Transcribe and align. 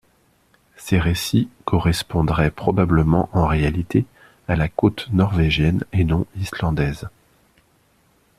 Ces 0.77 0.97
récits 0.97 1.47
correspondraient 1.63 2.49
probablement 2.49 3.29
en 3.33 3.45
réalité 3.45 4.07
à 4.47 4.55
la 4.55 4.67
côte 4.67 5.07
norvégienne 5.11 5.83
et 5.93 6.05
non 6.05 6.25
islandaise. 6.37 7.07